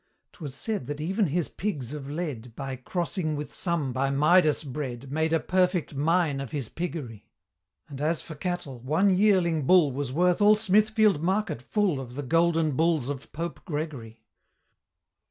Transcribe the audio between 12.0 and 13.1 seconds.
the Golden Bulls